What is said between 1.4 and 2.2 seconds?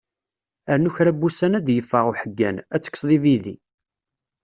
ad yeffeɣ